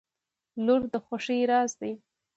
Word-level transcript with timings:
•لور 0.65 0.81
د 0.93 0.95
خوښۍ 1.05 1.39
راز 1.51 1.71
دی. 1.81 1.93